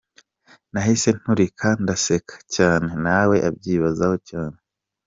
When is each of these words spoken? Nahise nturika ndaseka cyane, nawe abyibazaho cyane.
Nahise 0.71 1.09
nturika 1.19 1.67
ndaseka 1.83 2.35
cyane, 2.55 2.89
nawe 3.05 3.35
abyibazaho 3.49 4.15
cyane. 4.29 4.57